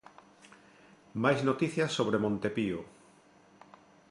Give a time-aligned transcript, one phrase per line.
[1.23, 2.79] Máis noticias sobre Monte Pío.